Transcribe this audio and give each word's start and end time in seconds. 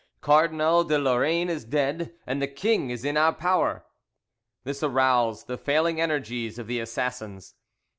Cardinal 0.19 0.83
de 0.83 0.97
Lorraine 0.97 1.47
is 1.47 1.63
dead, 1.63 2.15
and 2.25 2.41
the 2.41 2.47
king 2.47 2.89
is 2.89 3.05
in 3.05 3.17
our 3.17 3.31
power." 3.33 3.85
This 4.63 4.81
aroused 4.81 5.45
the 5.45 5.57
failing 5.59 6.01
energies 6.01 6.57
of 6.57 6.65
the 6.65 6.79
assassins. 6.79 7.53